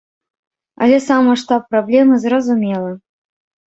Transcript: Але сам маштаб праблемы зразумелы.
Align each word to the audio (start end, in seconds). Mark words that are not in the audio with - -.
Але 0.85 0.97
сам 1.07 1.21
маштаб 1.33 1.61
праблемы 1.77 2.13
зразумелы. 2.27 2.91